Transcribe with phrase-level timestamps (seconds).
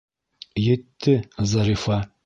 [0.71, 1.15] Етте,
[1.53, 2.03] Зарифа!